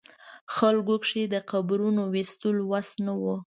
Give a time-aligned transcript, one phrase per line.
[0.55, 3.23] خلکو کې د قبرونو ویستلو وس نه و.